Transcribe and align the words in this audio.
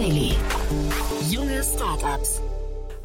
Daily. 0.00 0.32
Junge 1.28 1.62
Startups. 1.62 2.49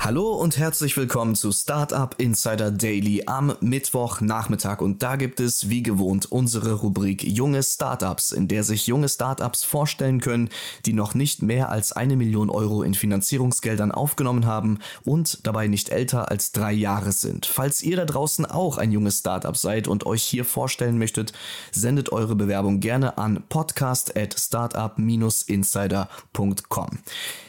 Hallo 0.06 0.36
und 0.36 0.60
herzlich 0.60 0.96
willkommen 0.98 1.34
zu 1.34 1.52
Startup 1.52 2.14
Insider 2.20 2.70
Daily 2.70 3.24
am 3.26 3.56
Mittwochnachmittag. 3.60 4.82
Und 4.82 5.02
da 5.02 5.16
gibt 5.16 5.40
es 5.40 5.72
wie 5.72 5.82
gewohnt 5.82 6.32
unsere 6.32 6.74
Rubrik 6.74 7.24
Junge 7.24 7.64
Startups, 7.64 8.32
in 8.32 8.48
der 8.48 8.64
sich 8.64 8.86
junge 8.86 9.10
Startups 9.10 9.64
vorstellen 9.64 10.22
können, 10.22 10.50
die 10.86 10.94
noch 10.94 11.16
nicht 11.16 11.42
mehr 11.42 11.70
als 11.70 11.92
eine 11.92 12.18
Million 12.18 12.52
Euro 12.52 12.84
in 12.84 12.94
Finanzierungsgeldern 12.94 13.92
aufgenommen 13.92 14.46
haben 14.46 14.78
und 15.06 15.40
dabei 15.48 15.66
nicht 15.66 15.90
älter 15.90 16.30
als 16.30 16.52
drei 16.52 16.72
Jahre 16.72 17.12
sind. 17.12 17.48
Falls 17.48 17.82
ihr 17.82 17.98
da 17.98 18.06
draußen 18.06 18.46
auch 18.46 18.78
ein 18.78 18.92
junges 18.92 19.18
Startup 19.18 19.58
seid 19.58 19.88
und 19.88 20.06
euch 20.06 20.22
hier 20.22 20.46
vorstellen 20.46 21.00
möchtet, 21.00 21.34
sendet 21.72 22.12
eure 22.12 22.36
Bewerbung 22.36 22.80
gerne 22.80 23.18
an 23.18 23.42
podcast 23.50 24.16
at 24.16 24.40
startup-insider.com. 24.40 26.90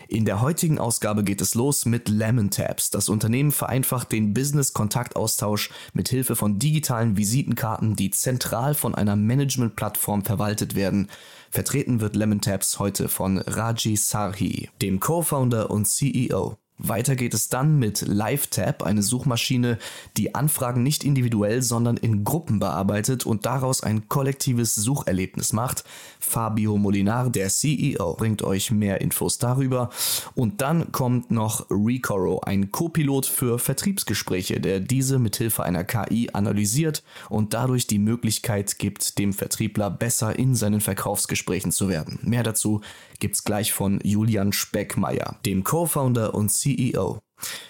In 0.09 0.25
der 0.25 0.41
heutigen 0.41 0.79
Ausgabe 0.79 1.25
geht 1.25 1.41
es 1.41 1.57
los 1.57 1.85
mit 1.85 2.09
Lemon 2.09 2.46
Tabs. 2.51 2.91
Das 2.91 3.09
Unternehmen 3.09 3.53
vereinfacht 3.53 4.13
den 4.13 4.35
Business-Kontaktaustausch 4.35 5.71
mit 5.93 6.09
Hilfe 6.09 6.37
von 6.37 6.59
digitalen 6.59 7.17
Visitenkarten, 7.17 7.97
die 7.97 8.11
zentral 8.11 8.75
von 8.75 8.95
einer 8.95 9.17
Management-Plattform 9.17 10.25
verwaltet 10.25 10.75
werden. 10.75 11.09
Vertreten 11.51 12.01
wird 12.01 12.17
Lemon 12.17 12.41
Tabs 12.41 12.79
heute 12.79 13.09
von 13.09 13.39
Raji 13.39 13.97
Sarhi, 13.97 14.71
dem 14.83 15.01
Co-Founder 15.01 15.71
und 15.71 15.87
CEO. 15.87 16.59
Weiter 16.79 17.17
geht 17.17 17.33
es 17.33 17.49
dann 17.49 17.79
mit 17.79 18.03
LiveTab, 18.03 18.83
eine 18.83 19.03
Suchmaschine, 19.03 19.79
die 20.17 20.35
Anfragen 20.35 20.83
nicht 20.83 21.05
individuell, 21.05 21.63
sondern 21.63 21.97
in 21.97 22.23
Gruppen 22.23 22.59
bearbeitet 22.59 23.25
und 23.25 23.47
daraus 23.47 23.83
ein 23.83 24.09
kollektives 24.09 24.75
Sucherlebnis 24.75 25.53
macht. 25.53 25.85
Fabio 26.21 26.77
Molinar, 26.77 27.31
der 27.31 27.49
CEO, 27.49 28.15
bringt 28.15 28.43
euch 28.43 28.71
mehr 28.71 29.01
Infos 29.01 29.39
darüber. 29.39 29.91
Und 30.35 30.61
dann 30.61 30.93
kommt 30.93 31.31
noch 31.31 31.67
Recoro, 31.71 32.41
ein 32.41 32.71
Copilot 32.73 33.25
für 33.25 33.59
Vertriebsgespräche, 33.59 34.61
der 34.61 34.81
diese 34.81 35.19
mithilfe 35.19 35.63
einer 35.63 35.85
KI 35.85 36.31
analysiert 36.33 37.03
und 37.31 37.55
dadurch 37.55 37.87
die 37.87 37.99
Möglichkeit 37.99 38.79
gibt, 38.79 39.19
dem 39.19 39.33
Vertriebler 39.33 39.91
besser 39.91 40.39
in 40.39 40.55
seinen 40.55 40.81
Verkaufsgesprächen 40.83 41.73
zu 41.73 41.89
werden. 41.89 42.19
Mehr 42.23 42.43
dazu 42.43 42.83
gibt's 43.19 43.45
gleich 43.45 43.73
von 43.73 44.01
Julian 44.03 44.53
Speckmeier, 44.53 45.37
dem 45.47 45.65
Co-Founder 45.65 46.35
und 46.35 46.51
CEO. 46.51 46.66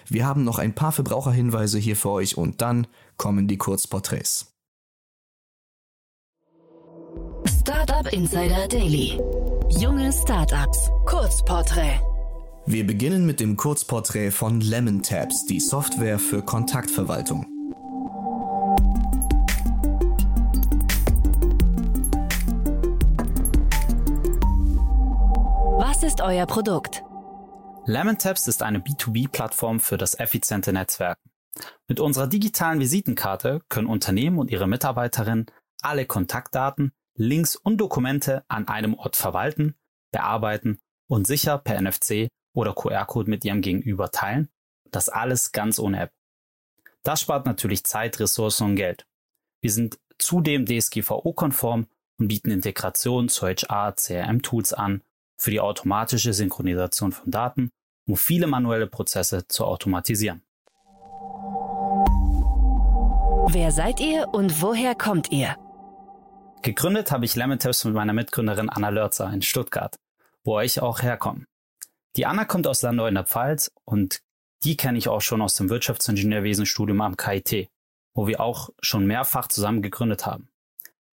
Wir 0.08 0.26
haben 0.26 0.44
noch 0.44 0.58
ein 0.58 0.74
paar 0.74 0.92
Verbraucherhinweise 0.92 1.78
hier 1.78 1.96
für 1.96 2.10
euch 2.10 2.36
und 2.38 2.62
dann 2.62 2.86
kommen 3.16 3.48
die 3.48 3.58
Kurzporträts. 3.58 4.52
Startup 7.60 8.12
Insider 8.12 8.68
Daily. 8.68 9.20
Junge 9.70 10.12
Startups. 10.12 10.90
Kurzporträt. 11.04 12.00
Wir 12.66 12.86
beginnen 12.86 13.26
mit 13.26 13.40
dem 13.40 13.56
Kurzporträt 13.56 14.30
von 14.30 14.60
Lemon 14.60 15.02
Tabs, 15.02 15.46
die 15.46 15.60
Software 15.60 16.18
für 16.18 16.42
Kontaktverwaltung. 16.42 17.46
Was 25.78 26.02
ist 26.02 26.20
euer 26.20 26.46
Produkt? 26.46 27.04
LemonTabs 27.88 28.48
ist 28.48 28.64
eine 28.64 28.80
B2B-Plattform 28.80 29.78
für 29.78 29.96
das 29.96 30.18
effiziente 30.18 30.72
Netzwerken. 30.72 31.30
Mit 31.86 32.00
unserer 32.00 32.26
digitalen 32.26 32.80
Visitenkarte 32.80 33.62
können 33.68 33.86
Unternehmen 33.86 34.40
und 34.40 34.50
ihre 34.50 34.66
Mitarbeiterinnen 34.66 35.46
alle 35.82 36.04
Kontaktdaten, 36.04 36.92
Links 37.14 37.54
und 37.54 37.78
Dokumente 37.78 38.44
an 38.48 38.66
einem 38.66 38.94
Ort 38.94 39.14
verwalten, 39.14 39.76
bearbeiten 40.10 40.80
und 41.06 41.28
sicher 41.28 41.58
per 41.58 41.80
NFC 41.80 42.26
oder 42.54 42.74
QR-Code 42.74 43.30
mit 43.30 43.44
ihrem 43.44 43.62
Gegenüber 43.62 44.10
teilen. 44.10 44.48
Das 44.90 45.08
alles 45.08 45.52
ganz 45.52 45.78
ohne 45.78 46.00
App. 46.00 46.12
Das 47.04 47.20
spart 47.20 47.46
natürlich 47.46 47.84
Zeit, 47.84 48.18
Ressourcen 48.18 48.64
und 48.64 48.76
Geld. 48.76 49.06
Wir 49.60 49.70
sind 49.70 50.00
zudem 50.18 50.66
DSGVO-konform 50.66 51.86
und 52.18 52.28
bieten 52.28 52.50
Integration 52.50 53.28
zu 53.28 53.46
HR, 53.46 53.94
CRM-Tools 53.94 54.72
an 54.72 55.02
für 55.36 55.50
die 55.50 55.60
automatische 55.60 56.32
Synchronisation 56.32 57.12
von 57.12 57.30
Daten, 57.30 57.70
um 58.06 58.16
viele 58.16 58.46
manuelle 58.46 58.86
Prozesse 58.86 59.46
zu 59.48 59.64
automatisieren. 59.64 60.42
Wer 63.48 63.70
seid 63.70 64.00
ihr 64.00 64.28
und 64.32 64.60
woher 64.60 64.94
kommt 64.94 65.30
ihr? 65.30 65.56
Gegründet 66.62 67.12
habe 67.12 67.24
ich 67.24 67.36
Lemon 67.36 67.58
Tips 67.58 67.84
mit 67.84 67.94
meiner 67.94 68.12
Mitgründerin 68.12 68.68
Anna 68.68 68.88
Lörzer 68.88 69.32
in 69.32 69.42
Stuttgart, 69.42 69.96
wo 70.42 70.58
ich 70.60 70.80
auch 70.80 71.02
herkomme. 71.02 71.46
Die 72.16 72.26
Anna 72.26 72.44
kommt 72.44 72.66
aus 72.66 72.82
Landau 72.82 73.06
in 73.06 73.14
der 73.14 73.24
Pfalz 73.24 73.70
und 73.84 74.20
die 74.64 74.76
kenne 74.76 74.98
ich 74.98 75.08
auch 75.08 75.20
schon 75.20 75.42
aus 75.42 75.54
dem 75.54 75.68
Wirtschaftsingenieurwesenstudium 75.68 77.00
am 77.00 77.16
KIT, 77.16 77.68
wo 78.14 78.26
wir 78.26 78.40
auch 78.40 78.70
schon 78.80 79.06
mehrfach 79.06 79.48
zusammen 79.48 79.82
gegründet 79.82 80.26
haben. 80.26 80.48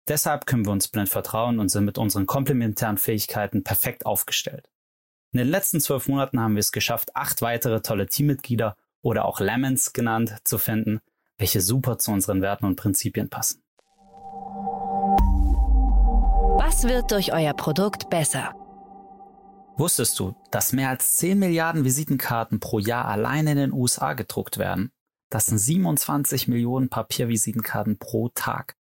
Deshalb 0.09 0.47
können 0.47 0.65
wir 0.65 0.71
uns 0.71 0.87
blind 0.87 1.07
vertrauen 1.07 1.59
und 1.59 1.69
sind 1.69 1.85
mit 1.85 1.99
unseren 1.99 2.25
komplementären 2.25 2.97
Fähigkeiten 2.97 3.63
perfekt 3.63 4.07
aufgestellt. 4.07 4.67
In 5.31 5.37
den 5.37 5.47
letzten 5.47 5.79
zwölf 5.79 6.07
Monaten 6.07 6.39
haben 6.39 6.55
wir 6.55 6.61
es 6.61 6.71
geschafft, 6.71 7.15
acht 7.15 7.43
weitere 7.43 7.81
tolle 7.81 8.07
Teammitglieder 8.07 8.75
oder 9.03 9.25
auch 9.25 9.39
Lemons 9.39 9.93
genannt 9.93 10.35
zu 10.43 10.57
finden, 10.57 10.99
welche 11.37 11.61
super 11.61 11.99
zu 11.99 12.11
unseren 12.11 12.41
Werten 12.41 12.65
und 12.65 12.75
Prinzipien 12.75 13.29
passen. 13.29 13.61
Was 16.57 16.85
wird 16.85 17.11
durch 17.11 17.31
euer 17.31 17.53
Produkt 17.53 18.09
besser? 18.09 18.55
Wusstest 19.77 20.17
du, 20.19 20.35
dass 20.49 20.73
mehr 20.73 20.89
als 20.89 21.17
10 21.17 21.37
Milliarden 21.37 21.85
Visitenkarten 21.85 22.59
pro 22.59 22.79
Jahr 22.79 23.05
allein 23.05 23.45
in 23.45 23.57
den 23.57 23.71
USA 23.71 24.13
gedruckt 24.13 24.57
werden? 24.57 24.91
Das 25.29 25.45
sind 25.45 25.59
27 25.59 26.47
Millionen 26.47 26.89
Papiervisitenkarten 26.89 27.99
pro 27.99 28.29
Tag. 28.29 28.78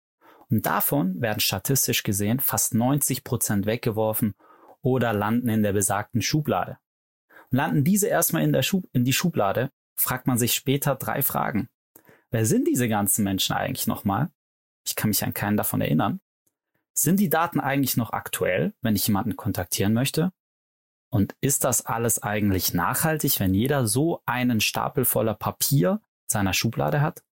Und 0.53 0.67
davon 0.67 1.19
werden 1.23 1.41
statistisch 1.41 2.03
gesehen 2.03 2.39
fast 2.39 2.75
90 2.75 3.25
Prozent 3.25 3.65
weggeworfen 3.65 4.35
oder 4.83 5.15
landen 5.15 5.49
in 5.49 5.63
der 5.63 5.73
besagten 5.73 6.21
Schublade. 6.21 6.77
Und 7.51 7.57
landen 7.57 7.85
diese 7.85 8.09
erstmal 8.09 8.43
in, 8.43 8.53
der 8.53 8.61
Schub 8.61 8.85
in 8.93 9.07
die 9.07 9.15
Schublade, 9.15 9.71
fragt 9.95 10.27
man 10.27 10.37
sich 10.37 10.53
später 10.53 10.95
drei 10.95 11.23
Fragen. 11.23 11.71
Wer 12.31 12.45
sind 12.45 12.69
diese 12.69 12.87
ganzen 12.87 13.25
Menschen 13.25 13.57
eigentlich 13.57 13.87
nochmal? 13.87 14.31
Ich 14.85 14.95
kann 14.95 15.09
mich 15.09 15.25
an 15.25 15.33
keinen 15.33 15.57
davon 15.57 15.81
erinnern. 15.81 16.21
Sind 16.93 17.19
die 17.19 17.31
Daten 17.31 17.59
eigentlich 17.59 17.97
noch 17.97 18.13
aktuell, 18.13 18.75
wenn 18.83 18.95
ich 18.95 19.07
jemanden 19.07 19.37
kontaktieren 19.37 19.95
möchte? 19.95 20.35
Und 21.09 21.35
ist 21.41 21.65
das 21.65 21.87
alles 21.87 22.23
eigentlich 22.23 22.75
nachhaltig, 22.75 23.41
wenn 23.41 23.55
jeder 23.55 23.87
so 23.87 24.21
einen 24.27 24.61
Stapel 24.61 25.07
voller 25.07 25.35
Papier 25.35 26.03
seiner 26.27 26.53
Schublade 26.53 27.01
hat? 27.01 27.23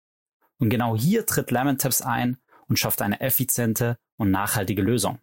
Und 0.56 0.70
genau 0.70 0.96
hier 0.96 1.26
tritt 1.26 1.50
Lemon 1.50 1.76
Tips 1.76 2.00
ein 2.00 2.38
und 2.70 2.78
schafft 2.78 3.02
eine 3.02 3.20
effiziente 3.20 3.98
und 4.16 4.30
nachhaltige 4.30 4.80
Lösung. 4.80 5.18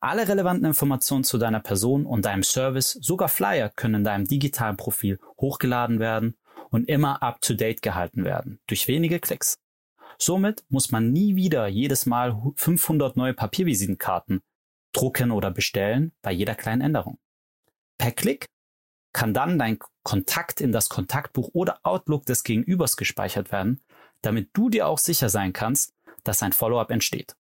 Alle 0.00 0.28
relevanten 0.28 0.66
Informationen 0.66 1.24
zu 1.24 1.38
deiner 1.38 1.60
Person 1.60 2.04
und 2.04 2.24
deinem 2.24 2.42
Service, 2.42 2.98
sogar 3.00 3.28
Flyer, 3.28 3.70
können 3.70 3.96
in 3.96 4.04
deinem 4.04 4.26
digitalen 4.26 4.76
Profil 4.76 5.18
hochgeladen 5.40 5.98
werden 5.98 6.36
und 6.70 6.88
immer 6.88 7.22
up-to-date 7.22 7.82
gehalten 7.82 8.24
werden, 8.24 8.60
durch 8.66 8.86
wenige 8.88 9.20
Klicks. 9.20 9.58
Somit 10.18 10.64
muss 10.68 10.90
man 10.90 11.12
nie 11.12 11.36
wieder 11.36 11.66
jedes 11.68 12.04
Mal 12.04 12.36
500 12.56 13.16
neue 13.16 13.34
Papiervisitenkarten 13.34 14.40
drucken 14.92 15.30
oder 15.30 15.50
bestellen 15.50 16.12
bei 16.22 16.32
jeder 16.32 16.54
kleinen 16.54 16.82
Änderung. 16.82 17.18
Per 17.98 18.12
Klick 18.12 18.46
kann 19.12 19.34
dann 19.34 19.58
dein 19.58 19.78
Kontakt 20.02 20.60
in 20.60 20.72
das 20.72 20.88
Kontaktbuch 20.88 21.50
oder 21.52 21.80
Outlook 21.82 22.26
des 22.26 22.42
Gegenübers 22.42 22.96
gespeichert 22.96 23.52
werden, 23.52 23.80
damit 24.22 24.50
du 24.52 24.68
dir 24.68 24.86
auch 24.86 24.98
sicher 24.98 25.28
sein 25.28 25.52
kannst, 25.52 25.94
dass 26.28 26.42
ein 26.42 26.52
Follow-up 26.52 26.90
entsteht. 26.90 27.34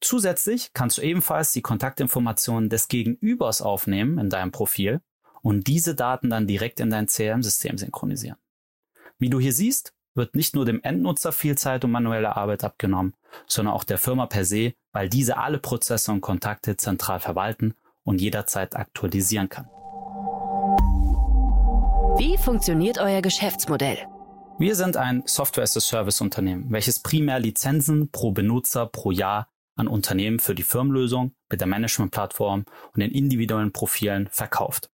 Zusätzlich 0.00 0.72
kannst 0.72 0.98
du 0.98 1.02
ebenfalls 1.02 1.52
die 1.52 1.62
Kontaktinformationen 1.62 2.68
des 2.68 2.88
Gegenübers 2.88 3.62
aufnehmen 3.62 4.18
in 4.18 4.30
deinem 4.30 4.52
Profil 4.52 5.00
und 5.42 5.66
diese 5.66 5.94
Daten 5.94 6.28
dann 6.28 6.46
direkt 6.46 6.80
in 6.80 6.90
dein 6.90 7.06
CRM-System 7.06 7.78
synchronisieren. 7.78 8.38
Wie 9.18 9.30
du 9.30 9.40
hier 9.40 9.52
siehst, 9.52 9.94
wird 10.14 10.34
nicht 10.34 10.54
nur 10.54 10.64
dem 10.66 10.82
Endnutzer 10.82 11.32
viel 11.32 11.56
Zeit 11.56 11.84
und 11.84 11.92
manuelle 11.92 12.36
Arbeit 12.36 12.64
abgenommen, 12.64 13.14
sondern 13.46 13.74
auch 13.74 13.84
der 13.84 13.98
Firma 13.98 14.26
per 14.26 14.44
se, 14.44 14.74
weil 14.92 15.08
diese 15.08 15.38
alle 15.38 15.58
Prozesse 15.58 16.12
und 16.12 16.20
Kontakte 16.20 16.76
zentral 16.76 17.20
verwalten 17.20 17.74
und 18.04 18.20
jederzeit 18.20 18.76
aktualisieren 18.76 19.48
kann. 19.48 19.66
Wie 22.18 22.36
funktioniert 22.36 22.98
euer 22.98 23.22
Geschäftsmodell? 23.22 24.06
Wir 24.62 24.76
sind 24.76 24.96
ein 24.96 25.24
Software-as-a-Service-Unternehmen, 25.26 26.66
welches 26.70 27.00
primär 27.00 27.40
Lizenzen 27.40 28.12
pro 28.12 28.30
Benutzer 28.30 28.86
pro 28.86 29.10
Jahr 29.10 29.48
an 29.74 29.88
Unternehmen 29.88 30.38
für 30.38 30.54
die 30.54 30.62
Firmenlösung 30.62 31.34
mit 31.50 31.60
der 31.60 31.66
Management-Plattform 31.66 32.66
und 32.94 33.00
den 33.00 33.10
individuellen 33.10 33.72
Profilen 33.72 34.28
verkauft. 34.30 34.88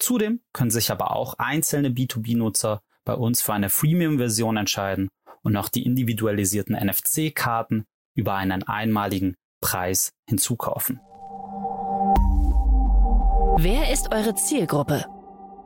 Zudem 0.00 0.40
können 0.52 0.72
sich 0.72 0.90
aber 0.90 1.14
auch 1.14 1.34
einzelne 1.38 1.90
B2B-Nutzer 1.90 2.82
bei 3.04 3.14
uns 3.14 3.42
für 3.42 3.52
eine 3.54 3.68
Freemium-Version 3.68 4.56
entscheiden 4.56 5.08
und 5.42 5.56
auch 5.56 5.68
die 5.68 5.84
individualisierten 5.84 6.74
NFC-Karten 6.74 7.84
über 8.16 8.34
einen 8.34 8.64
einmaligen 8.64 9.36
Preis 9.60 10.10
hinzukaufen. 10.28 10.98
Wer 13.58 13.92
ist 13.92 14.12
eure 14.12 14.34
Zielgruppe? 14.34 15.04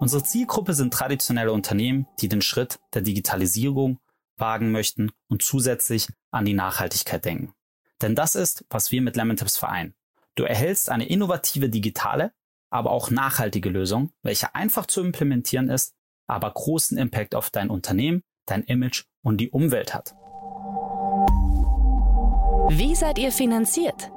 Unsere 0.00 0.22
Zielgruppe 0.22 0.72
sind 0.72 0.94
traditionelle 0.94 1.52
Unternehmen, 1.52 2.06
die 2.20 2.28
den 2.28 2.40
Schritt 2.40 2.80
der 2.94 3.02
Digitalisierung 3.02 4.00
wagen 4.38 4.72
möchten 4.72 5.12
und 5.28 5.42
zusätzlich 5.42 6.08
an 6.30 6.46
die 6.46 6.54
Nachhaltigkeit 6.54 7.22
denken. 7.22 7.52
Denn 8.00 8.14
das 8.14 8.34
ist, 8.34 8.64
was 8.70 8.92
wir 8.92 9.02
mit 9.02 9.14
Lemon 9.16 9.36
Tips 9.36 9.58
vereinen. 9.58 9.94
Du 10.36 10.44
erhältst 10.44 10.88
eine 10.88 11.06
innovative 11.06 11.68
digitale, 11.68 12.32
aber 12.70 12.92
auch 12.92 13.10
nachhaltige 13.10 13.68
Lösung, 13.68 14.10
welche 14.22 14.54
einfach 14.54 14.86
zu 14.86 15.02
implementieren 15.02 15.68
ist, 15.68 15.92
aber 16.26 16.50
großen 16.50 16.96
Impact 16.96 17.34
auf 17.34 17.50
dein 17.50 17.68
Unternehmen, 17.68 18.22
dein 18.46 18.62
Image 18.62 19.04
und 19.22 19.36
die 19.36 19.50
Umwelt 19.50 19.92
hat. 19.92 20.14
Wie 22.70 22.94
seid 22.94 23.18
ihr 23.18 23.32
finanziert? 23.32 24.10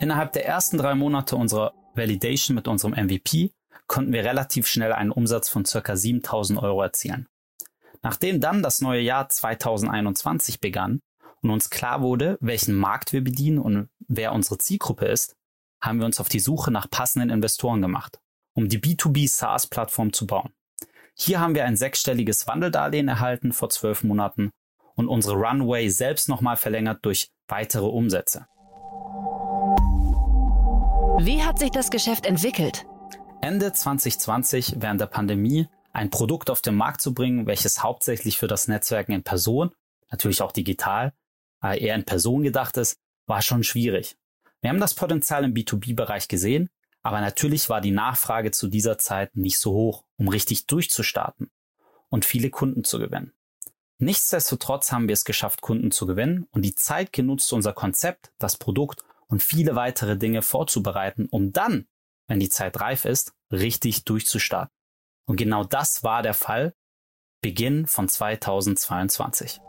Innerhalb 0.00 0.32
der 0.32 0.44
ersten 0.44 0.76
drei 0.76 0.96
Monate 0.96 1.36
unserer 1.36 1.72
Validation 1.94 2.56
mit 2.56 2.66
unserem 2.66 2.94
MVP 2.94 3.52
konnten 3.86 4.12
wir 4.12 4.24
relativ 4.24 4.66
schnell 4.66 4.92
einen 4.92 5.10
Umsatz 5.10 5.48
von 5.48 5.64
ca. 5.64 5.96
7000 5.96 6.62
Euro 6.62 6.82
erzielen. 6.82 7.26
Nachdem 8.02 8.40
dann 8.40 8.62
das 8.62 8.80
neue 8.80 9.00
Jahr 9.00 9.28
2021 9.28 10.60
begann 10.60 11.00
und 11.42 11.50
uns 11.50 11.70
klar 11.70 12.02
wurde, 12.02 12.36
welchen 12.40 12.74
Markt 12.74 13.12
wir 13.12 13.24
bedienen 13.24 13.58
und 13.58 13.88
wer 14.08 14.32
unsere 14.32 14.58
Zielgruppe 14.58 15.06
ist, 15.06 15.34
haben 15.80 15.98
wir 15.98 16.06
uns 16.06 16.20
auf 16.20 16.28
die 16.28 16.40
Suche 16.40 16.70
nach 16.70 16.88
passenden 16.90 17.30
Investoren 17.30 17.82
gemacht, 17.82 18.18
um 18.54 18.68
die 18.68 18.78
B2B 18.78 19.28
SaaS-Plattform 19.28 20.12
zu 20.12 20.26
bauen. 20.26 20.52
Hier 21.16 21.40
haben 21.40 21.54
wir 21.54 21.64
ein 21.64 21.76
sechsstelliges 21.76 22.46
Wandeldarlehen 22.46 23.08
erhalten 23.08 23.52
vor 23.52 23.70
zwölf 23.70 24.02
Monaten 24.02 24.50
und 24.96 25.08
unsere 25.08 25.36
Runway 25.36 25.88
selbst 25.88 26.28
nochmal 26.28 26.56
verlängert 26.56 26.98
durch 27.02 27.28
weitere 27.48 27.86
Umsätze. 27.86 28.46
Wie 31.20 31.42
hat 31.42 31.58
sich 31.58 31.70
das 31.70 31.90
Geschäft 31.90 32.26
entwickelt? 32.26 32.84
Ende 33.44 33.74
2020 33.74 34.76
während 34.78 35.02
der 35.02 35.06
Pandemie 35.06 35.68
ein 35.92 36.08
Produkt 36.08 36.48
auf 36.48 36.62
den 36.62 36.76
Markt 36.76 37.02
zu 37.02 37.12
bringen, 37.12 37.46
welches 37.46 37.82
hauptsächlich 37.82 38.38
für 38.38 38.46
das 38.46 38.68
Netzwerken 38.68 39.12
in 39.12 39.22
Person, 39.22 39.70
natürlich 40.10 40.40
auch 40.40 40.50
digital, 40.50 41.12
aber 41.60 41.76
eher 41.76 41.94
in 41.94 42.06
Person 42.06 42.42
gedacht 42.42 42.78
ist, 42.78 42.96
war 43.26 43.42
schon 43.42 43.62
schwierig. 43.62 44.16
Wir 44.62 44.70
haben 44.70 44.80
das 44.80 44.94
Potenzial 44.94 45.44
im 45.44 45.52
B2B-Bereich 45.52 46.26
gesehen, 46.28 46.70
aber 47.02 47.20
natürlich 47.20 47.68
war 47.68 47.82
die 47.82 47.90
Nachfrage 47.90 48.50
zu 48.50 48.66
dieser 48.66 48.96
Zeit 48.96 49.36
nicht 49.36 49.58
so 49.58 49.72
hoch, 49.72 50.04
um 50.16 50.28
richtig 50.28 50.66
durchzustarten 50.66 51.50
und 52.08 52.24
viele 52.24 52.48
Kunden 52.48 52.82
zu 52.82 52.98
gewinnen. 52.98 53.34
Nichtsdestotrotz 53.98 54.90
haben 54.90 55.06
wir 55.06 55.12
es 55.12 55.26
geschafft, 55.26 55.60
Kunden 55.60 55.90
zu 55.90 56.06
gewinnen 56.06 56.46
und 56.50 56.62
die 56.62 56.76
Zeit 56.76 57.12
genutzt, 57.12 57.52
unser 57.52 57.74
Konzept, 57.74 58.32
das 58.38 58.56
Produkt 58.56 59.04
und 59.26 59.42
viele 59.42 59.74
weitere 59.74 60.16
Dinge 60.16 60.40
vorzubereiten, 60.40 61.28
um 61.30 61.52
dann, 61.52 61.86
wenn 62.26 62.40
die 62.40 62.48
Zeit 62.48 62.80
reif 62.80 63.04
ist, 63.04 63.32
richtig 63.52 64.04
durchzustarten. 64.04 64.70
Und 65.26 65.36
genau 65.36 65.64
das 65.64 66.02
war 66.02 66.22
der 66.22 66.34
Fall 66.34 66.74
Beginn 67.42 67.86
von 67.86 68.08
2022. 68.08 69.60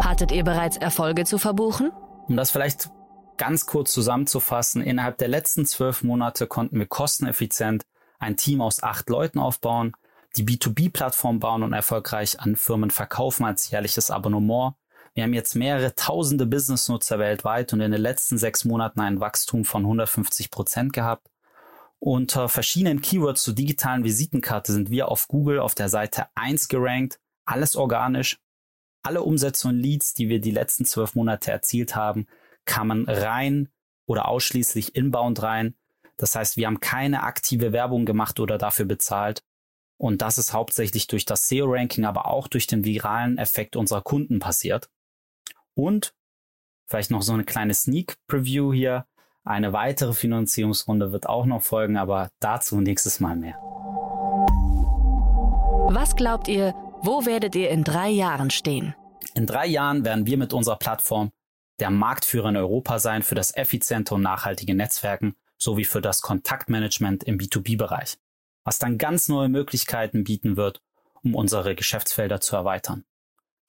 Hattet 0.00 0.32
ihr 0.32 0.44
bereits 0.44 0.76
Erfolge 0.76 1.24
zu 1.24 1.38
verbuchen? 1.38 1.90
Um 2.28 2.36
das 2.36 2.50
vielleicht 2.50 2.90
ganz 3.36 3.66
kurz 3.66 3.92
zusammenzufassen, 3.92 4.82
innerhalb 4.82 5.18
der 5.18 5.28
letzten 5.28 5.66
zwölf 5.66 6.02
Monate 6.02 6.46
konnten 6.46 6.78
wir 6.78 6.86
kosteneffizient 6.86 7.84
ein 8.18 8.36
Team 8.36 8.60
aus 8.60 8.82
acht 8.82 9.08
Leuten 9.10 9.38
aufbauen, 9.38 9.92
die 10.36 10.44
B2B-Plattform 10.44 11.40
bauen 11.40 11.62
und 11.62 11.72
erfolgreich 11.72 12.40
an 12.40 12.56
Firmen 12.56 12.90
verkaufen 12.90 13.44
als 13.44 13.70
jährliches 13.70 14.10
Abonnement. 14.10 14.74
Wir 15.14 15.22
haben 15.22 15.32
jetzt 15.32 15.54
mehrere 15.54 15.94
tausende 15.94 16.44
Business-Nutzer 16.44 17.20
weltweit 17.20 17.72
und 17.72 17.80
in 17.80 17.92
den 17.92 18.00
letzten 18.00 18.36
sechs 18.36 18.64
Monaten 18.64 19.00
ein 19.00 19.20
Wachstum 19.20 19.64
von 19.64 19.82
150 19.82 20.50
Prozent 20.50 20.92
gehabt. 20.92 21.30
Unter 22.00 22.48
verschiedenen 22.48 23.00
Keywords 23.00 23.44
zur 23.44 23.54
digitalen 23.54 24.02
Visitenkarte 24.02 24.72
sind 24.72 24.90
wir 24.90 25.08
auf 25.08 25.28
Google 25.28 25.60
auf 25.60 25.76
der 25.76 25.88
Seite 25.88 26.26
1 26.34 26.66
gerankt. 26.66 27.20
Alles 27.44 27.76
organisch. 27.76 28.40
Alle 29.04 29.22
Umsätze 29.22 29.68
und 29.68 29.78
Leads, 29.78 30.14
die 30.14 30.28
wir 30.28 30.40
die 30.40 30.50
letzten 30.50 30.84
zwölf 30.84 31.14
Monate 31.14 31.52
erzielt 31.52 31.94
haben, 31.94 32.26
kamen 32.64 33.08
rein 33.08 33.68
oder 34.06 34.26
ausschließlich 34.26 34.96
inbound 34.96 35.42
rein. 35.42 35.76
Das 36.16 36.34
heißt, 36.34 36.56
wir 36.56 36.66
haben 36.66 36.80
keine 36.80 37.22
aktive 37.22 37.72
Werbung 37.72 38.04
gemacht 38.04 38.40
oder 38.40 38.58
dafür 38.58 38.86
bezahlt. 38.86 39.44
Und 39.96 40.22
das 40.22 40.38
ist 40.38 40.52
hauptsächlich 40.52 41.06
durch 41.06 41.24
das 41.24 41.46
SEO-Ranking, 41.48 42.04
aber 42.04 42.26
auch 42.26 42.48
durch 42.48 42.66
den 42.66 42.84
viralen 42.84 43.38
Effekt 43.38 43.76
unserer 43.76 44.02
Kunden 44.02 44.40
passiert. 44.40 44.90
Und 45.74 46.14
vielleicht 46.86 47.10
noch 47.10 47.22
so 47.22 47.32
eine 47.32 47.44
kleine 47.44 47.74
Sneak 47.74 48.16
Preview 48.26 48.72
hier. 48.72 49.06
Eine 49.44 49.72
weitere 49.72 50.14
Finanzierungsrunde 50.14 51.12
wird 51.12 51.28
auch 51.28 51.44
noch 51.44 51.62
folgen, 51.62 51.96
aber 51.96 52.30
dazu 52.40 52.80
nächstes 52.80 53.20
Mal 53.20 53.36
mehr. 53.36 53.58
Was 55.90 56.16
glaubt 56.16 56.48
ihr, 56.48 56.74
wo 57.02 57.26
werdet 57.26 57.54
ihr 57.54 57.68
in 57.70 57.84
drei 57.84 58.08
Jahren 58.08 58.50
stehen? 58.50 58.94
In 59.34 59.46
drei 59.46 59.66
Jahren 59.66 60.04
werden 60.04 60.26
wir 60.26 60.38
mit 60.38 60.52
unserer 60.52 60.76
Plattform 60.76 61.30
der 61.80 61.90
Marktführer 61.90 62.48
in 62.50 62.56
Europa 62.56 62.98
sein 62.98 63.22
für 63.22 63.34
das 63.34 63.54
effiziente 63.54 64.14
und 64.14 64.22
nachhaltige 64.22 64.74
Netzwerken 64.74 65.34
sowie 65.58 65.84
für 65.84 66.00
das 66.00 66.20
Kontaktmanagement 66.20 67.24
im 67.24 67.38
B2B-Bereich, 67.38 68.16
was 68.64 68.78
dann 68.78 68.98
ganz 68.98 69.28
neue 69.28 69.48
Möglichkeiten 69.48 70.24
bieten 70.24 70.56
wird, 70.56 70.80
um 71.22 71.34
unsere 71.34 71.74
Geschäftsfelder 71.74 72.40
zu 72.40 72.56
erweitern. 72.56 73.04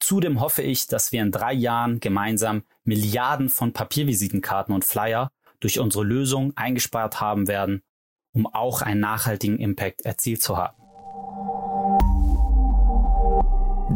Zudem 0.06 0.40
hoffe 0.40 0.62
ich, 0.62 0.86
dass 0.86 1.10
wir 1.10 1.20
in 1.20 1.32
drei 1.32 1.52
Jahren 1.52 1.98
gemeinsam 1.98 2.62
Milliarden 2.84 3.48
von 3.48 3.72
Papiervisitenkarten 3.72 4.72
und 4.72 4.84
Flyer 4.84 5.32
durch 5.58 5.80
unsere 5.80 6.04
Lösung 6.04 6.52
eingespart 6.56 7.20
haben 7.20 7.48
werden, 7.48 7.82
um 8.32 8.46
auch 8.46 8.82
einen 8.82 9.00
nachhaltigen 9.00 9.58
Impact 9.58 10.02
erzielt 10.02 10.42
zu 10.42 10.56
haben. 10.56 10.76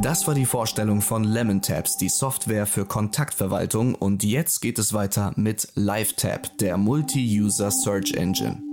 Das 0.02 0.26
war 0.26 0.34
die 0.34 0.46
Vorstellung 0.46 1.00
von 1.00 1.22
Lemon 1.22 1.62
Tabs, 1.62 1.96
die 1.96 2.08
Software 2.08 2.66
für 2.66 2.86
Kontaktverwaltung 2.86 3.94
und 3.94 4.24
jetzt 4.24 4.62
geht 4.62 4.80
es 4.80 4.92
weiter 4.92 5.32
mit 5.36 5.68
LiveTab, 5.76 6.58
der 6.58 6.76
Multi-User 6.76 7.70
Search 7.70 8.14
Engine. 8.14 8.69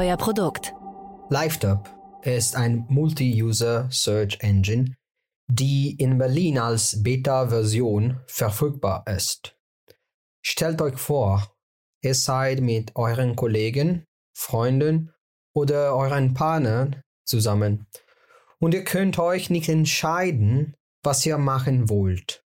Euer 0.00 0.16
Produkt? 0.16 0.74
LiveTab 1.28 1.88
ist 2.22 2.56
ein 2.56 2.86
Multi-User 2.88 3.88
Search 3.90 4.38
Engine, 4.40 4.96
die 5.48 5.94
in 5.96 6.18
Berlin 6.18 6.58
als 6.58 7.02
Beta-Version 7.02 8.20
verfügbar 8.26 9.04
ist. 9.06 9.56
Stellt 10.42 10.80
euch 10.80 10.96
vor, 10.96 11.54
Ihr 12.02 12.14
seid 12.14 12.60
mit 12.60 12.96
euren 12.96 13.36
Kollegen, 13.36 14.06
Freunden 14.34 15.12
oder 15.54 15.94
euren 15.94 16.32
Partnern 16.32 17.02
zusammen 17.26 17.86
und 18.58 18.72
ihr 18.72 18.84
könnt 18.84 19.18
euch 19.18 19.50
nicht 19.50 19.68
entscheiden, 19.68 20.76
was 21.02 21.26
ihr 21.26 21.36
machen 21.36 21.90
wollt, 21.90 22.42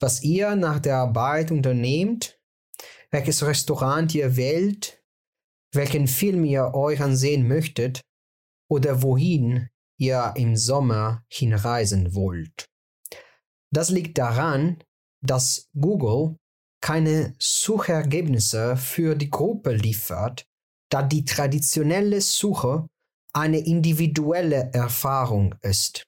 was 0.00 0.22
ihr 0.22 0.56
nach 0.56 0.80
der 0.80 0.96
Arbeit 0.96 1.52
unternehmt, 1.52 2.40
welches 3.12 3.46
Restaurant 3.46 4.12
ihr 4.12 4.36
wählt, 4.36 5.00
welchen 5.72 6.06
Film 6.06 6.44
ihr 6.44 6.74
euch 6.74 7.00
ansehen 7.00 7.46
möchtet 7.46 8.00
oder 8.68 9.02
wohin 9.02 9.68
ihr 9.98 10.32
im 10.36 10.56
Sommer 10.56 11.24
hinreisen 11.28 12.14
wollt. 12.14 12.66
Das 13.72 13.90
liegt 13.90 14.18
daran, 14.18 14.82
dass 15.22 15.68
Google 15.78 16.36
keine 16.80 17.34
Suchergebnisse 17.38 18.76
für 18.76 19.14
die 19.14 19.30
Gruppe 19.30 19.72
liefert, 19.72 20.46
da 20.90 21.02
die 21.02 21.24
traditionelle 21.24 22.20
Suche 22.20 22.86
eine 23.32 23.58
individuelle 23.58 24.70
Erfahrung 24.72 25.54
ist. 25.62 26.06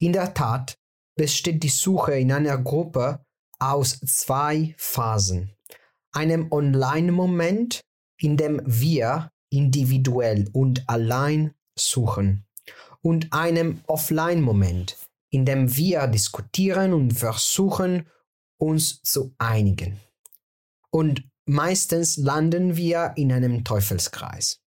In 0.00 0.12
der 0.12 0.34
Tat 0.34 0.76
besteht 1.16 1.62
die 1.62 1.68
Suche 1.68 2.12
in 2.12 2.30
einer 2.30 2.58
Gruppe 2.58 3.24
aus 3.58 3.98
zwei 4.00 4.74
Phasen. 4.76 5.56
Einem 6.12 6.52
Online-Moment, 6.52 7.80
in 8.18 8.36
dem 8.36 8.60
wir 8.64 9.30
individuell 9.50 10.48
und 10.52 10.88
allein 10.88 11.54
suchen, 11.78 12.44
und 13.00 13.32
einem 13.32 13.80
Offline-Moment, 13.86 14.96
in 15.30 15.44
dem 15.44 15.74
wir 15.76 16.06
diskutieren 16.06 16.92
und 16.92 17.12
versuchen, 17.12 18.08
uns 18.58 19.02
zu 19.02 19.34
einigen. 19.38 20.00
Und 20.90 21.22
meistens 21.46 22.16
landen 22.16 22.76
wir 22.76 23.12
in 23.16 23.32
einem 23.32 23.64
Teufelskreis. 23.64 24.60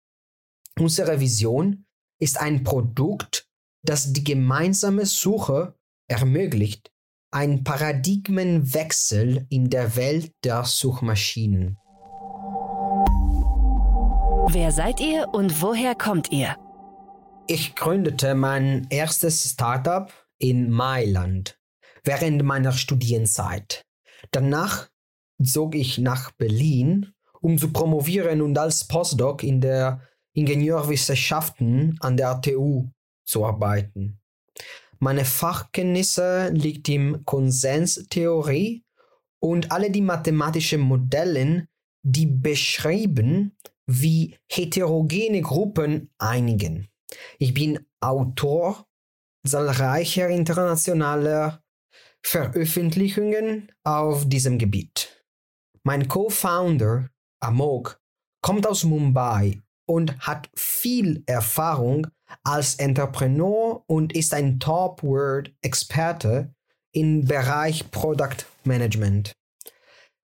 Unsere 0.79 1.19
Vision 1.19 1.85
ist 2.19 2.39
ein 2.39 2.63
Produkt, 2.63 3.47
das 3.83 4.13
die 4.13 4.23
gemeinsame 4.23 5.05
Suche 5.05 5.75
ermöglicht, 6.07 6.91
ein 7.31 7.63
Paradigmenwechsel 7.63 9.45
in 9.49 9.69
der 9.69 9.95
Welt 9.95 10.33
der 10.43 10.63
Suchmaschinen. 10.65 11.77
Wer 14.53 14.73
seid 14.73 14.99
ihr 14.99 15.29
und 15.31 15.61
woher 15.61 15.95
kommt 15.95 16.29
ihr? 16.33 16.57
Ich 17.47 17.73
gründete 17.73 18.35
mein 18.35 18.85
erstes 18.89 19.49
Startup 19.49 20.11
in 20.39 20.69
Mailand 20.69 21.57
während 22.03 22.43
meiner 22.43 22.73
Studienzeit. 22.73 23.85
Danach 24.31 24.89
zog 25.41 25.73
ich 25.73 25.99
nach 25.99 26.31
Berlin, 26.31 27.13
um 27.39 27.57
zu 27.57 27.71
promovieren 27.71 28.41
und 28.41 28.57
als 28.57 28.89
Postdoc 28.89 29.41
in 29.41 29.61
der 29.61 30.01
Ingenieurwissenschaften 30.33 31.95
an 32.01 32.17
der 32.17 32.41
TU 32.41 32.89
zu 33.23 33.45
arbeiten. 33.45 34.19
Meine 34.99 35.23
Fachkenntnisse 35.23 36.49
liegt 36.49 36.89
im 36.89 37.23
Konsenstheorie 37.23 38.83
und 39.39 39.71
alle 39.71 39.91
die 39.91 40.01
mathematischen 40.01 40.81
Modelle, 40.81 41.69
die 42.03 42.25
beschreiben, 42.25 43.55
wie 43.99 44.37
heterogene 44.49 45.41
Gruppen 45.41 46.09
einigen. 46.17 46.87
Ich 47.39 47.53
bin 47.53 47.85
Autor 47.99 48.85
zahlreicher 49.45 50.29
internationaler 50.29 51.61
Veröffentlichungen 52.23 53.71
auf 53.83 54.27
diesem 54.29 54.57
Gebiet. 54.57 55.25
Mein 55.83 56.07
Co-Founder 56.07 57.09
Amok 57.41 57.99
kommt 58.41 58.67
aus 58.67 58.83
Mumbai 58.83 59.59
und 59.87 60.19
hat 60.19 60.49
viel 60.55 61.23
Erfahrung 61.25 62.07
als 62.43 62.75
Entrepreneur 62.75 63.83
und 63.87 64.13
ist 64.15 64.33
ein 64.33 64.59
Top-Word-Experte 64.59 66.53
im 66.93 67.25
Bereich 67.25 67.89
Product 67.91 68.45
Management. 68.63 69.33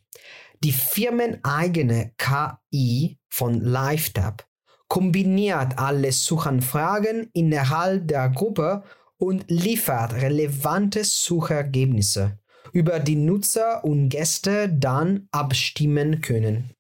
Die 0.62 0.72
firmeneigene 0.72 2.12
KI 2.18 3.18
von 3.28 3.60
LiveTab 3.60 4.46
kombiniert 4.88 5.78
alle 5.78 6.12
Suchanfragen 6.12 7.30
innerhalb 7.32 8.08
der 8.08 8.28
Gruppe 8.30 8.84
und 9.16 9.44
liefert 9.48 10.14
relevante 10.14 11.04
Suchergebnisse, 11.04 12.38
über 12.72 13.00
die 13.00 13.16
Nutzer 13.16 13.84
und 13.84 14.08
Gäste 14.08 14.68
dann 14.68 15.28
abstimmen 15.30 16.20
können. 16.20 16.74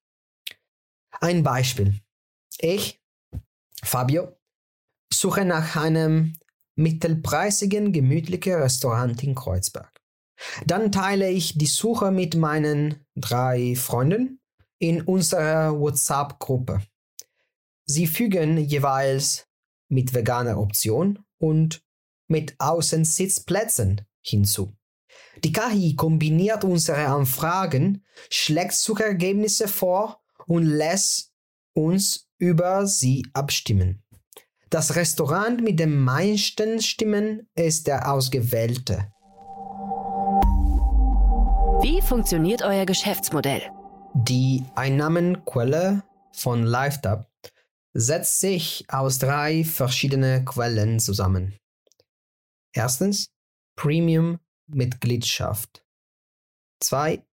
Ein 1.20 1.42
Beispiel. 1.42 2.00
Ich, 2.58 3.00
Fabio, 3.82 4.36
suche 5.12 5.44
nach 5.44 5.76
einem 5.76 6.34
mittelpreisigen, 6.76 7.92
gemütlichen 7.92 8.54
Restaurant 8.54 9.22
in 9.22 9.34
Kreuzberg. 9.34 10.00
Dann 10.66 10.90
teile 10.90 11.30
ich 11.30 11.56
die 11.56 11.66
Suche 11.66 12.10
mit 12.10 12.34
meinen 12.34 13.06
drei 13.14 13.76
Freunden 13.76 14.40
in 14.78 15.02
unserer 15.02 15.78
WhatsApp-Gruppe. 15.78 16.82
Sie 17.86 18.06
fügen 18.06 18.56
jeweils 18.58 19.46
mit 19.88 20.14
veganer 20.14 20.58
Option 20.58 21.18
und 21.38 21.82
mit 22.28 22.54
Außensitzplätzen 22.58 24.00
hinzu. 24.22 24.74
Die 25.42 25.52
KI 25.52 25.94
kombiniert 25.94 26.64
unsere 26.64 27.06
Anfragen, 27.06 28.04
schlägt 28.30 28.72
Suchergebnisse 28.72 29.68
vor 29.68 30.22
und 30.46 30.64
lässt 30.64 31.32
uns 31.74 32.28
über 32.38 32.86
sie 32.86 33.26
abstimmen. 33.34 34.02
Das 34.70 34.96
Restaurant 34.96 35.62
mit 35.62 35.78
den 35.78 35.96
meisten 35.96 36.80
Stimmen 36.80 37.48
ist 37.54 37.86
der 37.86 38.10
ausgewählte. 38.10 39.12
Wie 41.82 42.00
funktioniert 42.00 42.62
euer 42.62 42.86
Geschäftsmodell? 42.86 43.62
Die 44.14 44.64
Einnahmenquelle 44.74 46.02
von 46.32 46.64
LiveTab 46.64 47.30
setzt 47.94 48.40
sich 48.40 48.84
aus 48.88 49.18
drei 49.18 49.64
verschiedenen 49.64 50.44
Quellen 50.44 50.98
zusammen. 50.98 51.56
Erstens 52.74 53.30
Premium-Mitgliedschaft. 53.76 55.86
Zwei 56.80 57.24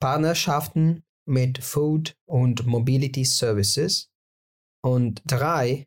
Partnerschaften 0.00 1.02
mit 1.24 1.64
Food 1.64 2.14
und 2.26 2.66
Mobility 2.66 3.24
Services. 3.24 4.10
Und 4.84 5.22
drei 5.24 5.86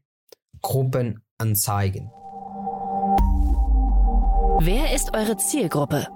Gruppenanzeigen. 0.61 2.09
Wer 4.61 4.95
ist 4.95 5.13
eure 5.13 5.35
Zielgruppe? 5.37 6.07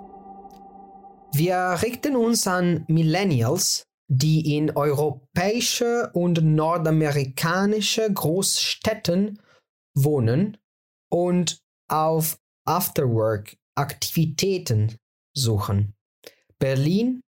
Wir 1.33 1.77
richten 1.81 2.15
uns 2.15 2.47
an 2.47 2.85
Millennials, 2.87 3.88
die 4.09 4.57
in 4.57 4.75
europäische 4.75 6.09
und 6.13 6.43
nordamerikanische 6.43 8.11
Großstädten 8.11 9.39
wohnen 9.93 10.57
und 11.11 11.61
auf 11.87 12.39
Afterwork-Aktivitäten 12.65 14.97
suchen. 15.33 15.93
Berlin 16.57 17.21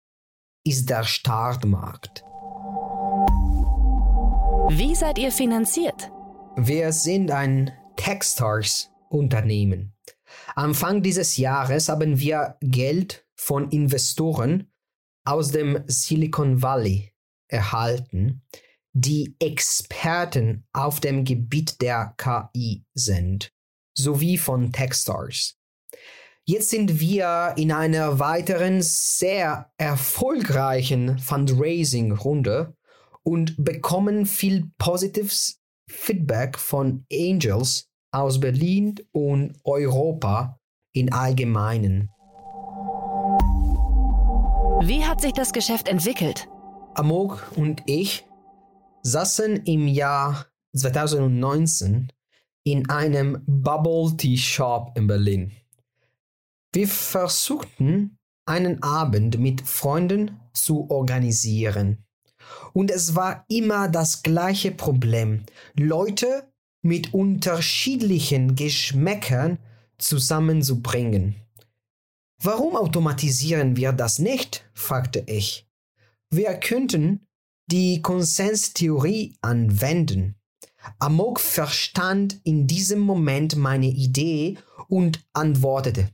ist 0.64 0.88
der 0.88 1.02
Startmarkt. 1.02 2.22
Wie 4.70 4.94
seid 4.94 5.18
ihr 5.18 5.32
finanziert? 5.32 6.12
Wir 6.56 6.92
sind 6.92 7.32
ein 7.32 7.72
Techstars-Unternehmen. 7.96 9.94
Anfang 10.54 11.02
dieses 11.02 11.36
Jahres 11.36 11.88
haben 11.88 12.20
wir 12.20 12.56
Geld 12.60 13.26
von 13.34 13.68
Investoren 13.70 14.70
aus 15.28 15.50
dem 15.50 15.84
Silicon 15.86 16.62
Valley 16.62 17.12
erhalten, 17.48 18.42
die 18.94 19.36
Experten 19.38 20.66
auf 20.72 21.00
dem 21.00 21.24
Gebiet 21.24 21.82
der 21.82 22.14
KI 22.16 22.86
sind, 22.94 23.52
sowie 23.94 24.38
von 24.38 24.72
Techstars. 24.72 25.56
Jetzt 26.46 26.70
sind 26.70 26.98
wir 26.98 27.52
in 27.58 27.72
einer 27.72 28.18
weiteren 28.18 28.80
sehr 28.80 29.70
erfolgreichen 29.76 31.18
Fundraising-Runde 31.18 32.74
und 33.22 33.62
bekommen 33.62 34.24
viel 34.24 34.70
positives 34.78 35.60
Feedback 35.90 36.58
von 36.58 37.04
Angels 37.12 37.90
aus 38.12 38.40
Berlin 38.40 38.94
und 39.12 39.60
Europa 39.64 40.58
in 40.94 41.12
allgemeinen. 41.12 42.08
Wie 44.80 45.04
hat 45.04 45.20
sich 45.20 45.32
das 45.32 45.52
Geschäft 45.52 45.88
entwickelt? 45.88 46.48
Amok 46.94 47.52
und 47.56 47.82
ich 47.86 48.24
saßen 49.02 49.64
im 49.64 49.88
Jahr 49.88 50.46
2019 50.76 52.12
in 52.64 52.88
einem 52.88 53.42
Bubble 53.46 54.16
Tea 54.16 54.38
Shop 54.38 54.92
in 54.94 55.08
Berlin. 55.08 55.52
Wir 56.72 56.86
versuchten, 56.86 58.18
einen 58.46 58.82
Abend 58.82 59.38
mit 59.38 59.62
Freunden 59.62 60.40
zu 60.52 60.88
organisieren. 60.90 62.04
Und 62.72 62.90
es 62.90 63.16
war 63.16 63.44
immer 63.48 63.88
das 63.88 64.22
gleiche 64.22 64.70
Problem. 64.70 65.44
Leute 65.74 66.52
mit 66.82 67.12
unterschiedlichen 67.12 68.54
Geschmäckern 68.54 69.58
zusammenzubringen. 69.98 71.34
Warum 72.40 72.76
automatisieren 72.76 73.76
wir 73.76 73.92
das 73.92 74.20
nicht? 74.20 74.64
fragte 74.72 75.24
ich. 75.26 75.66
Wir 76.30 76.54
könnten 76.54 77.26
die 77.66 78.00
Konsenstheorie 78.00 79.36
anwenden. 79.40 80.36
Amok 81.00 81.40
verstand 81.40 82.40
in 82.44 82.68
diesem 82.68 83.00
Moment 83.00 83.56
meine 83.56 83.88
Idee 83.88 84.56
und 84.88 85.26
antwortete, 85.32 86.10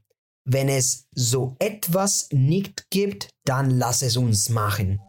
wenn 0.46 0.70
es 0.70 1.06
so 1.12 1.56
etwas 1.58 2.28
nicht 2.32 2.88
gibt, 2.90 3.28
dann 3.44 3.68
lass 3.70 4.00
es 4.02 4.16
uns 4.16 4.48
machen. 4.48 5.00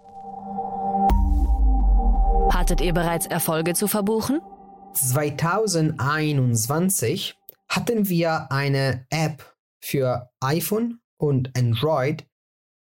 Hattet 2.52 2.82
ihr 2.82 2.94
bereits 2.94 3.26
Erfolge 3.26 3.74
zu 3.74 3.88
verbuchen? 3.88 4.42
2021 4.94 7.38
hatten 7.70 8.10
wir 8.10 8.52
eine 8.52 9.08
App 9.10 9.56
für 9.80 10.30
iPhone 10.42 11.00
und 11.26 11.58
Android, 11.58 12.26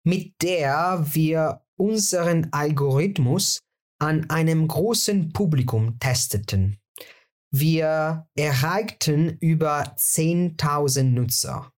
mit 0.05 0.33
der 0.41 1.05
wir 1.11 1.61
unseren 1.77 2.47
Algorithmus 2.51 3.59
an 3.99 4.29
einem 4.29 4.67
großen 4.67 5.31
Publikum 5.33 5.97
testeten. 5.99 6.79
Wir 7.51 8.27
erreichten 8.35 9.37
über 9.39 9.95
10.000 9.95 11.03
Nutzer. 11.03 11.71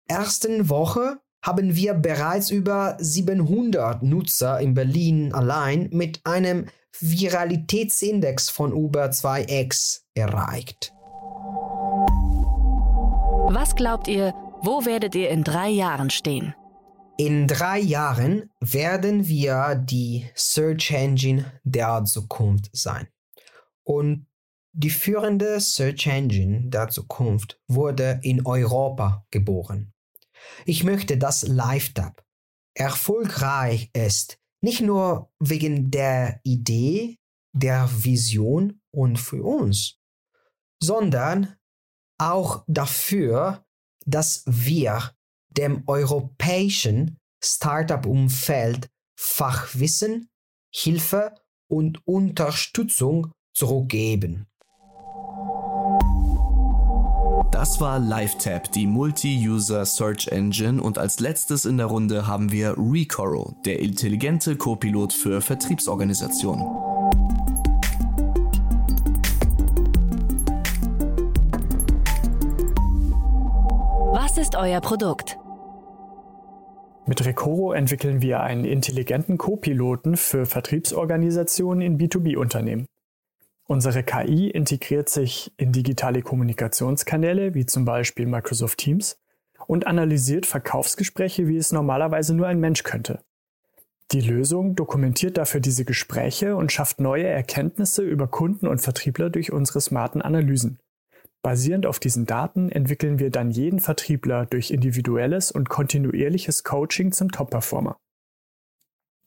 ersten 0.07 0.69
Woche 0.69 1.19
haben 1.43 1.75
wir 1.75 1.95
bereits 1.95 2.51
über 2.51 2.97
700 3.01 4.05
Nutzer 4.05 4.61
in 4.61 4.75
Berlin 4.75 5.33
allein 5.33 5.89
mit 5.91 6.21
einem 6.25 6.67
Viralitätsindex 7.01 8.49
von 8.49 8.71
über 8.73 9.07
2x 9.07 10.03
erreicht. 10.15 10.93
Was 13.49 13.75
glaubt 13.75 14.07
ihr, 14.07 14.33
wo 14.63 14.85
werdet 14.85 15.17
ihr 15.17 15.31
in 15.31 15.43
drei 15.43 15.71
Jahren 15.71 16.11
stehen? 16.11 16.55
In 17.19 17.47
drei 17.47 17.79
Jahren 17.79 18.51
werden 18.61 19.27
wir 19.27 19.75
die 19.75 20.31
Search 20.35 20.91
Engine 20.91 21.51
der 21.65 22.05
Zukunft 22.05 22.69
sein. 22.75 23.09
Und 23.85 24.27
die 24.73 24.91
führende 24.91 25.59
Search 25.59 26.07
Engine 26.09 26.69
der 26.69 26.89
Zukunft 26.89 27.59
wurde 27.69 28.21
in 28.23 28.45
Europa 28.45 29.25
geboren. 29.31 29.95
Ich 30.67 30.85
möchte, 30.85 31.17
dass 31.17 31.43
LiveTab 31.43 32.23
erfolgreich 32.75 33.89
ist, 33.95 34.39
nicht 34.61 34.83
nur 34.83 35.33
wegen 35.41 35.91
der 35.91 36.41
Idee, 36.43 37.19
der 37.55 37.89
Vision 37.91 38.83
und 38.91 39.17
für 39.19 39.43
uns, 39.43 39.99
sondern 40.83 41.57
auch 42.19 42.63
dafür, 42.67 43.65
dass 44.05 44.43
wir 44.47 45.17
dem 45.57 45.83
europäischen 45.87 47.19
Startup-Umfeld 47.43 48.89
Fachwissen, 49.19 50.29
Hilfe 50.73 51.35
und 51.69 52.07
Unterstützung 52.07 53.33
zurückgeben. 53.55 54.47
Das 57.51 57.81
war 57.81 57.99
LiveTap, 57.99 58.71
die 58.73 58.87
Multi-User 58.87 59.87
Search 59.87 60.29
Engine 60.29 60.83
und 60.83 60.99
als 60.99 61.21
letztes 61.21 61.65
in 61.65 61.79
der 61.79 61.87
Runde 61.87 62.27
haben 62.27 62.53
wir 62.53 62.75
Recoro, 62.77 63.57
der 63.65 63.79
intelligente 63.81 64.57
Copilot 64.57 65.13
für 65.13 65.41
Vertriebsorganisationen. 65.41 66.67
Was 74.13 74.37
ist 74.37 74.55
euer 74.55 74.81
Produkt? 74.81 75.39
Mit 77.09 77.25
Recoro 77.25 77.73
entwickeln 77.73 78.21
wir 78.21 78.41
einen 78.41 78.65
intelligenten 78.65 79.39
Co-Piloten 79.39 80.17
für 80.17 80.45
Vertriebsorganisationen 80.45 81.81
in 81.81 81.99
B2B-Unternehmen. 81.99 82.87
Unsere 83.69 84.03
KI 84.03 84.51
integriert 84.51 85.09
sich 85.09 85.53
in 85.57 85.71
digitale 85.71 86.23
Kommunikationskanäle 86.23 87.55
wie 87.55 87.65
zum 87.65 87.85
Beispiel 87.85 88.27
Microsoft 88.27 88.79
Teams 88.79 89.19
und 89.69 89.87
analysiert 89.87 90.47
Verkaufsgespräche, 90.47 91.47
wie 91.47 91.57
es 91.57 91.71
normalerweise 91.71 92.35
nur 92.35 92.49
ein 92.49 92.59
Mensch 92.59 92.83
könnte. 92.83 93.21
Die 94.11 94.21
Lösung 94.21 94.75
dokumentiert 94.75 95.37
dafür 95.37 95.61
diese 95.61 95.85
Gespräche 95.85 96.57
und 96.57 96.73
schafft 96.73 97.01
neue 97.01 97.27
Erkenntnisse 97.27 98.03
über 98.03 98.27
Kunden 98.27 98.67
und 98.67 98.81
Vertriebler 98.81 99.31
durch 99.31 99.53
unsere 99.53 99.81
smarten 99.81 100.23
Analysen. 100.23 100.79
Basierend 101.47 101.87
auf 101.87 102.01
diesen 102.01 102.27
Daten 102.27 102.71
entwickeln 102.73 103.21
wir 103.21 103.31
dann 103.31 103.53
jeden 103.53 103.79
Vertriebler 103.79 104.47
durch 104.47 104.73
individuelles 104.73 105.53
und 105.53 105.69
kontinuierliches 105.69 106.65
Coaching 106.65 107.13
zum 107.13 107.31
Top-Performer. 107.31 107.97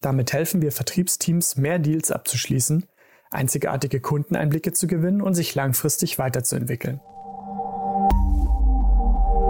Damit 0.02 0.34
helfen 0.34 0.62
wir 0.62 0.74
Vertriebsteams, 0.74 1.56
mehr 1.56 1.80
Deals 1.80 2.12
abzuschließen, 2.12 2.86
einzigartige 3.32 4.02
Kundeneinblicke 4.02 4.74
zu 4.74 4.88
gewinnen 4.88 5.22
und 5.22 5.34
sich 5.34 5.56
langfristig 5.56 6.20
weiterzuentwickeln. 6.20 7.00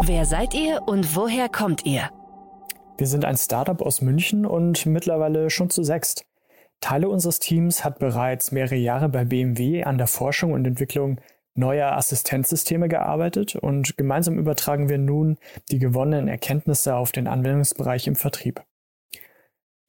Wer 0.04 0.26
seid 0.26 0.54
ihr 0.54 0.84
und 0.86 1.16
woher 1.16 1.50
kommt 1.50 1.88
ihr? 1.88 2.12
Wir 3.00 3.08
sind 3.08 3.26
ein 3.26 3.38
Startup 3.38 3.82
aus 3.82 4.02
München 4.02 4.46
und 4.46 4.86
mittlerweile 4.86 5.50
schon 5.50 5.72
zu 5.72 5.82
sechst. 5.82 6.24
Teile 6.82 7.10
unseres 7.10 7.40
Teams 7.40 7.84
hat 7.84 7.98
bereits 7.98 8.52
mehrere 8.52 8.76
Jahre 8.76 9.10
bei 9.10 9.26
BMW 9.26 9.86
an 9.86 9.98
der 9.98 10.06
Forschung 10.06 10.52
und 10.52 10.68
Entwicklung 10.68 11.20
neuer 11.56 11.92
Assistenzsysteme 11.94 12.88
gearbeitet 12.88 13.56
und 13.56 13.98
gemeinsam 13.98 14.38
übertragen 14.38 14.90
wir 14.90 14.98
nun 14.98 15.38
die 15.72 15.80
gewonnenen 15.80 16.28
Erkenntnisse 16.28 16.96
auf 16.96 17.12
den 17.12 17.28
Anwendungsbereich 17.28 18.08
im 18.08 18.16
Vertrieb. 18.16 18.64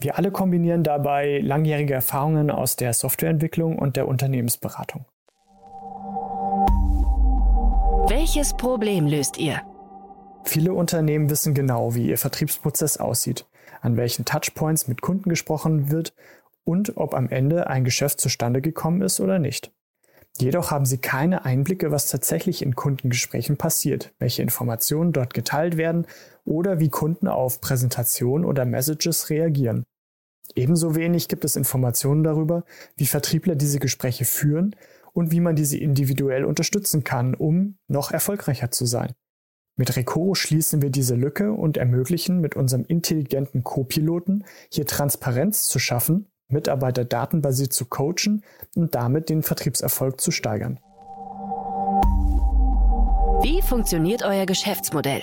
Wir 0.01 0.17
alle 0.17 0.31
kombinieren 0.31 0.83
dabei 0.83 1.41
langjährige 1.41 1.93
Erfahrungen 1.93 2.51
aus 2.51 2.77
der 2.77 2.95
Softwareentwicklung 2.95 3.79
und 3.79 3.97
der 3.97 4.09
Unternehmensberatung. 4.09 5.05
Welches 8.09 8.57
Problem 8.57 9.07
löst 9.07 9.39
ihr? 9.39 9.61
Viele 10.45 10.73
Unternehmen 10.73 11.29
wissen 11.29 11.53
genau, 11.55 11.95
wie 11.95 12.09
ihr 12.09 12.19
Vertriebsprozess 12.19 12.97
aussieht, 12.97 13.47
an 13.83 13.97
welchen 13.99 14.25
Touchpoints 14.25 14.89
mit 14.89 15.03
Kunden 15.03 15.29
gesprochen 15.29 15.91
wird 15.91 16.15
und 16.65 16.97
ob 16.97 17.15
am 17.15 17.29
Ende 17.29 17.67
ein 17.67 17.85
Geschäft 17.85 18.21
zustande 18.21 18.63
gekommen 18.63 19.03
ist 19.03 19.21
oder 19.21 19.39
nicht. 19.39 19.71
Jedoch 20.39 20.71
haben 20.71 20.87
sie 20.87 20.99
keine 20.99 21.45
Einblicke, 21.45 21.91
was 21.91 22.09
tatsächlich 22.09 22.63
in 22.63 22.75
Kundengesprächen 22.75 23.57
passiert, 23.57 24.15
welche 24.19 24.43
Informationen 24.43 25.13
dort 25.13 25.35
geteilt 25.35 25.77
werden 25.77 26.07
oder 26.45 26.81
wie 26.81 26.89
Kunden 26.89 27.29
auf 27.29 27.61
Präsentationen 27.61 28.47
oder 28.47 28.65
Messages 28.65 29.29
reagieren. 29.29 29.85
Ebenso 30.55 30.95
wenig 30.95 31.29
gibt 31.29 31.45
es 31.45 31.57
Informationen 31.57 32.25
darüber, 32.25 32.65
wie 32.97 33.07
Vertriebler 33.07 33.55
diese 33.55 33.79
Gespräche 33.79 34.25
führen 34.25 34.75
und 35.13 35.31
wie 35.31 35.41
man 35.41 35.57
diese 35.57 35.77
individuell 35.77 36.45
unterstützen 36.45 37.05
kann, 37.05 37.35
um 37.35 37.77
noch 37.89 38.11
erfolgreicher 38.11 38.71
zu 38.71 38.87
sein. 38.87 39.13
Mit 39.77 39.97
Recoro 39.97 40.35
schließen 40.35 40.83
wir 40.83 40.91
diese 40.91 41.15
Lücke 41.15 41.53
und 41.53 41.77
ermöglichen 41.77 42.41
mit 42.41 42.57
unserem 42.57 42.85
intelligenten 42.85 43.65
Co-Piloten 43.65 44.45
hier 44.71 44.87
Transparenz 44.87 45.69
zu 45.69 45.79
schaffen 45.79 46.30
Mitarbeiter 46.53 47.05
datenbasiert 47.05 47.73
zu 47.73 47.85
coachen 47.87 48.43
und 48.75 48.95
damit 48.95 49.29
den 49.29 49.43
Vertriebserfolg 49.43 50.21
zu 50.21 50.31
steigern. 50.31 50.79
Wie 53.43 53.63
funktioniert 53.63 54.23
euer 54.23 54.47
Geschäftsmodell? 54.47 55.23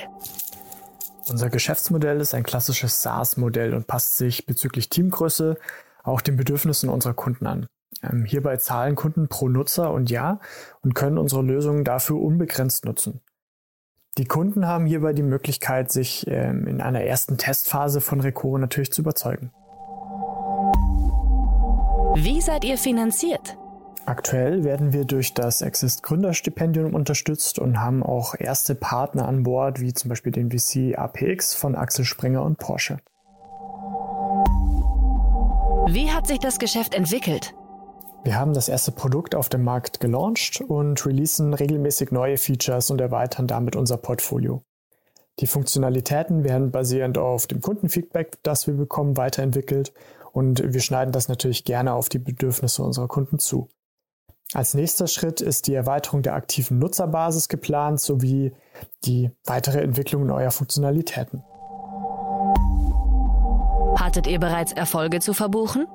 Unser 1.30 1.50
Geschäftsmodell 1.50 2.22
ist 2.22 2.34
ein 2.34 2.44
klassisches 2.44 3.02
SaaS-Modell 3.02 3.74
und 3.74 3.86
passt 3.86 4.18
sich 4.18 4.46
bezüglich 4.46 4.90
Teamgröße 4.90 5.58
auch 6.04 6.22
den 6.22 6.38
Bedürfnissen 6.38 6.90
unserer 6.90 7.13
Kunden 7.13 7.46
an. 7.46 7.68
Ähm, 8.02 8.26
hierbei 8.26 8.58
zahlen 8.58 8.96
Kunden 8.96 9.28
pro 9.28 9.50
Nutzer 9.50 9.92
und 9.92 10.10
Jahr 10.10 10.40
und 10.82 10.96
können 10.96 11.18
unsere 11.18 11.42
Lösungen 11.42 11.84
dafür 11.84 12.22
unbegrenzt 12.22 12.86
nutzen. 12.86 13.22
Die 14.18 14.26
Kunden 14.26 14.66
haben 14.66 14.86
hierbei 14.86 15.13
die 15.13 15.24
Möglichkeit, 15.24 15.92
sich 15.92 16.26
ähm, 16.28 16.66
in 16.66 16.82
einer 16.82 17.02
ersten 17.02 17.38
Testphase 17.38 18.02
von 18.02 18.20
Recoro 18.20 18.58
natürlich 18.58 18.92
zu 18.92 19.02
überzeugen. 19.02 19.52
Wie 22.19 22.41
seid 22.41 22.65
ihr 22.65 22.80
finanziert? 22.80 23.60
Aktuell 24.08 24.63
werden 24.63 24.91
wir 24.91 25.06
durch 25.06 25.36
das 25.36 25.62
Exist 25.62 26.01
Gründerstipendium 26.01 26.95
unterstützt 26.95 27.60
und 27.60 27.80
haben 27.80 28.01
auch 28.01 28.34
erste 28.39 28.73
Partner 28.73 29.27
an 29.27 29.43
Bord, 29.43 29.82
wie 29.82 29.93
zum 29.93 30.10
Beispiel 30.10 30.32
den 30.32 30.49
VC 30.49 30.97
APX 30.97 31.53
von 31.53 31.75
Axel 31.75 32.06
Springer 32.06 32.41
und 32.41 32.58
Porsche. 32.58 32.97
Wie 35.93 36.10
hat 36.10 36.25
sich 36.25 36.39
das 36.39 36.58
Geschäft 36.58 36.95
entwickelt? 36.95 37.53
Wir 38.23 38.39
haben 38.39 38.56
das 38.56 38.67
erste 38.67 38.91
Produkt 38.91 39.36
auf 39.36 39.49
dem 39.49 39.63
Markt 39.63 39.99
gelauncht 39.99 40.62
und 40.62 41.06
releasen 41.06 41.53
regelmäßig 41.53 42.12
neue 42.12 42.38
Features 42.38 42.89
und 42.89 42.99
erweitern 42.99 43.45
damit 43.45 43.75
unser 43.75 43.97
Portfolio. 43.97 44.63
Die 45.39 45.47
Funktionalitäten 45.47 46.43
werden 46.43 46.71
basierend 46.71 47.19
auf 47.19 47.45
dem 47.45 47.62
Kundenfeedback, 47.62 48.39
das 48.41 48.65
wir 48.65 48.73
bekommen, 48.73 49.17
weiterentwickelt 49.17 49.93
und 50.38 50.62
wir 50.71 50.82
schneiden 50.82 51.12
das 51.12 51.30
natürlich 51.30 51.63
gerne 51.63 51.93
auf 51.93 52.10
die 52.10 52.19
Bedürfnisse 52.19 52.84
unserer 52.84 53.08
Kunden 53.08 53.39
zu. 53.39 53.69
Als 54.54 54.76
nächster 54.76 55.08
Schritt 55.08 55.41
ist 55.41 55.65
die 55.65 55.73
Erweiterung 55.73 56.21
der 56.21 56.36
aktiven 56.36 56.78
Nutzerbasis 56.78 57.50
geplant 57.50 58.00
sowie 58.00 58.54
die 59.04 59.32
weitere 59.45 59.82
Entwicklung 59.82 60.28
neuer 60.28 60.52
Funktionalitäten. 60.52 61.43
Hattet 64.00 64.28
ihr 64.28 64.39
bereits 64.39 64.73
Erfolge 64.73 65.21
zu 65.21 65.34
verbuchen? 65.34 65.88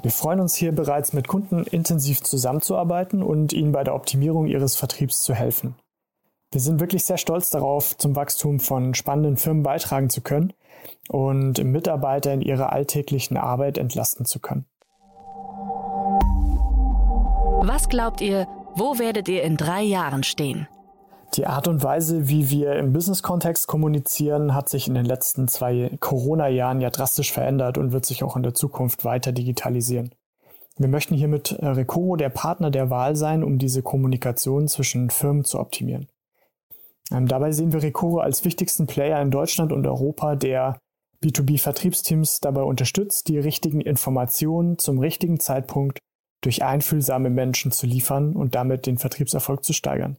Wir 0.00 0.10
freuen 0.10 0.40
uns 0.40 0.54
hier 0.54 0.72
bereits 0.72 1.12
mit 1.12 1.28
Kunden 1.28 1.64
intensiv 1.64 2.22
zusammenzuarbeiten 2.22 3.22
und 3.22 3.52
ihnen 3.52 3.72
bei 3.72 3.84
der 3.84 3.94
Optimierung 3.94 4.46
ihres 4.46 4.74
Vertriebs 4.74 5.20
zu 5.20 5.34
helfen. 5.34 5.74
Wir 6.52 6.60
sind 6.60 6.80
wirklich 6.80 7.04
sehr 7.04 7.16
stolz 7.16 7.48
darauf, 7.48 7.96
zum 7.96 8.14
Wachstum 8.14 8.60
von 8.60 8.94
spannenden 8.94 9.38
Firmen 9.38 9.62
beitragen 9.62 10.10
zu 10.10 10.20
können 10.20 10.52
und 11.08 11.64
Mitarbeiter 11.64 12.30
in 12.34 12.42
ihrer 12.42 12.72
alltäglichen 12.72 13.38
Arbeit 13.38 13.78
entlasten 13.78 14.26
zu 14.26 14.38
können. 14.38 14.66
Was 17.64 17.88
glaubt 17.88 18.20
ihr, 18.20 18.46
wo 18.74 18.98
werdet 18.98 19.30
ihr 19.30 19.42
in 19.44 19.56
drei 19.56 19.82
Jahren 19.82 20.24
stehen? 20.24 20.68
Die 21.36 21.46
Art 21.46 21.68
und 21.68 21.82
Weise, 21.82 22.28
wie 22.28 22.50
wir 22.50 22.74
im 22.74 22.92
Business-Kontext 22.92 23.66
kommunizieren, 23.66 24.54
hat 24.54 24.68
sich 24.68 24.88
in 24.88 24.94
den 24.94 25.06
letzten 25.06 25.48
zwei 25.48 25.96
Corona-Jahren 26.00 26.82
ja 26.82 26.90
drastisch 26.90 27.32
verändert 27.32 27.78
und 27.78 27.92
wird 27.92 28.04
sich 28.04 28.22
auch 28.24 28.36
in 28.36 28.42
der 28.42 28.52
Zukunft 28.52 29.06
weiter 29.06 29.32
digitalisieren. 29.32 30.14
Wir 30.76 30.88
möchten 30.88 31.14
hier 31.14 31.28
mit 31.28 31.52
äh, 31.52 31.66
Recoro 31.66 32.16
der 32.16 32.28
Partner 32.28 32.70
der 32.70 32.90
Wahl 32.90 33.16
sein, 33.16 33.42
um 33.42 33.58
diese 33.58 33.82
Kommunikation 33.82 34.68
zwischen 34.68 35.08
Firmen 35.08 35.44
zu 35.44 35.58
optimieren. 35.58 36.08
Ähm, 37.12 37.28
dabei 37.28 37.52
sehen 37.52 37.72
wir 37.72 37.82
Recoro 37.82 38.20
als 38.20 38.44
wichtigsten 38.44 38.86
Player 38.86 39.20
in 39.20 39.30
Deutschland 39.30 39.72
und 39.72 39.86
Europa, 39.86 40.36
der 40.36 40.78
B2B-Vertriebsteams 41.22 42.40
dabei 42.40 42.62
unterstützt, 42.62 43.28
die 43.28 43.38
richtigen 43.38 43.80
Informationen 43.80 44.78
zum 44.78 44.98
richtigen 44.98 45.38
Zeitpunkt 45.38 45.98
durch 46.42 46.64
einfühlsame 46.64 47.30
Menschen 47.30 47.70
zu 47.70 47.86
liefern 47.86 48.34
und 48.34 48.54
damit 48.54 48.86
den 48.86 48.98
Vertriebserfolg 48.98 49.64
zu 49.64 49.72
steigern. 49.72 50.16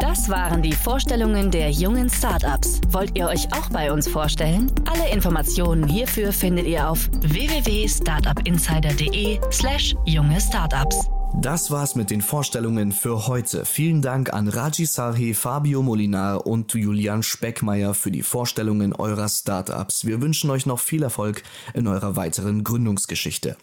Das 0.00 0.28
waren 0.28 0.62
die 0.62 0.72
Vorstellungen 0.72 1.52
der 1.52 1.70
jungen 1.70 2.10
Startups. 2.10 2.80
Wollt 2.88 3.16
ihr 3.16 3.28
euch 3.28 3.46
auch 3.52 3.70
bei 3.70 3.92
uns 3.92 4.08
vorstellen? 4.08 4.72
Alle 4.90 5.08
Informationen 5.12 5.86
hierfür 5.86 6.32
findet 6.32 6.66
ihr 6.66 6.90
auf 6.90 7.08
www.startupinsider.de/slash 7.20 9.94
junge 10.06 10.40
Startups. 10.40 11.08
Das 11.38 11.70
war's 11.70 11.94
mit 11.94 12.10
den 12.10 12.22
Vorstellungen 12.22 12.92
für 12.92 13.26
heute. 13.26 13.64
Vielen 13.64 14.02
Dank 14.02 14.32
an 14.32 14.48
Raji 14.48 14.84
Sarhi, 14.84 15.32
Fabio 15.32 15.80
Molinar 15.82 16.46
und 16.46 16.74
Julian 16.74 17.22
Speckmeier 17.22 17.94
für 17.94 18.10
die 18.10 18.22
Vorstellungen 18.22 18.92
eurer 18.92 19.28
Startups. 19.28 20.04
Wir 20.04 20.20
wünschen 20.20 20.50
euch 20.50 20.66
noch 20.66 20.80
viel 20.80 21.02
Erfolg 21.02 21.42
in 21.72 21.86
eurer 21.86 22.16
weiteren 22.16 22.64
Gründungsgeschichte. 22.64 23.56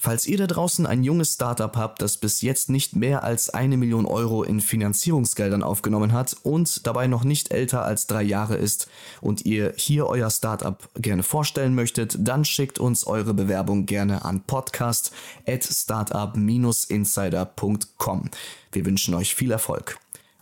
Falls 0.00 0.26
ihr 0.26 0.38
da 0.38 0.46
draußen 0.46 0.86
ein 0.86 1.02
junges 1.02 1.34
Startup 1.34 1.76
habt, 1.76 2.00
das 2.02 2.18
bis 2.18 2.40
jetzt 2.40 2.70
nicht 2.70 2.94
mehr 2.94 3.24
als 3.24 3.50
eine 3.50 3.76
Million 3.76 4.06
Euro 4.06 4.44
in 4.44 4.60
Finanzierungsgeldern 4.60 5.64
aufgenommen 5.64 6.12
hat 6.12 6.36
und 6.44 6.86
dabei 6.86 7.08
noch 7.08 7.24
nicht 7.24 7.50
älter 7.50 7.84
als 7.84 8.06
drei 8.06 8.22
Jahre 8.22 8.54
ist 8.54 8.88
und 9.20 9.44
ihr 9.44 9.74
hier 9.76 10.06
euer 10.06 10.30
Startup 10.30 10.88
gerne 10.94 11.24
vorstellen 11.24 11.74
möchtet, 11.74 12.16
dann 12.20 12.44
schickt 12.44 12.78
uns 12.78 13.08
eure 13.08 13.34
Bewerbung 13.34 13.86
gerne 13.86 14.24
an 14.24 14.42
podcast 14.42 15.10
at 15.46 15.64
startup-insider.com. 15.64 18.30
Wir 18.70 18.86
wünschen 18.86 19.14
euch 19.14 19.34
viel 19.34 19.50
Erfolg. 19.50 19.98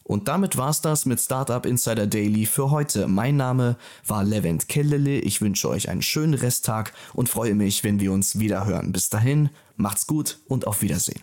Und 0.06 0.28
damit 0.28 0.56
war's 0.56 0.80
das 0.80 1.04
mit 1.04 1.20
Startup 1.20 1.66
Insider 1.66 2.06
Daily 2.06 2.46
für 2.46 2.70
heute. 2.70 3.08
Mein 3.08 3.36
Name 3.36 3.76
war 4.06 4.22
Levent 4.22 4.68
Kellele. 4.68 5.18
Ich 5.18 5.40
wünsche 5.40 5.68
euch 5.68 5.88
einen 5.88 6.02
schönen 6.02 6.34
Resttag 6.34 6.92
und 7.12 7.28
freue 7.28 7.56
mich, 7.56 7.82
wenn 7.82 7.98
wir 7.98 8.12
uns 8.12 8.38
wieder 8.38 8.66
hören. 8.66 8.92
Bis 8.92 9.08
dahin, 9.08 9.50
macht's 9.76 10.06
gut 10.06 10.38
und 10.46 10.66
auf 10.68 10.80
Wiedersehen. 10.80 11.22